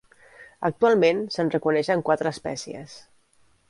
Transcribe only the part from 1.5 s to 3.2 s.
reconeixen quatre espècies.